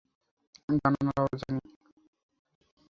ডানা 0.75 0.99
নাড়াও, 1.05 1.27
জনি! 1.41 1.59